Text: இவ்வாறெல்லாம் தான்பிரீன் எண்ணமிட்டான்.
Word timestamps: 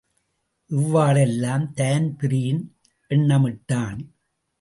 இவ்வாறெல்லாம் 0.69 1.73
தான்பிரீன் 1.73 2.61
எண்ணமிட்டான். 3.11 4.01